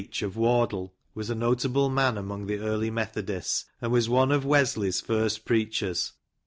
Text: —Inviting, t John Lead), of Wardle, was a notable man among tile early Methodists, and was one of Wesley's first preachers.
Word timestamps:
—Inviting, 0.01 0.09
t 0.13 0.17
John 0.19 0.29
Lead), 0.29 0.31
of 0.31 0.37
Wardle, 0.37 0.95
was 1.13 1.29
a 1.29 1.35
notable 1.35 1.87
man 1.91 2.17
among 2.17 2.47
tile 2.47 2.57
early 2.63 2.89
Methodists, 2.89 3.65
and 3.79 3.91
was 3.91 4.09
one 4.09 4.31
of 4.31 4.43
Wesley's 4.43 4.99
first 4.99 5.45
preachers. 5.45 6.13